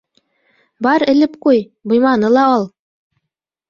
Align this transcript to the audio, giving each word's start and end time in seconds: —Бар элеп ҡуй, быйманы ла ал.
—Бар 0.87 1.05
элеп 1.13 1.37
ҡуй, 1.47 1.63
быйманы 1.95 2.35
ла 2.37 2.51
ал. 2.59 2.71